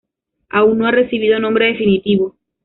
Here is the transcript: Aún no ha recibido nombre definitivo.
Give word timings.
Aún 0.49 0.79
no 0.79 0.87
ha 0.87 0.91
recibido 0.91 1.37
nombre 1.37 1.67
definitivo. 1.67 2.35